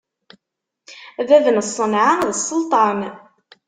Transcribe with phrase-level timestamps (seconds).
[1.27, 2.99] Bab n ṣṣenɛa d sselṭan.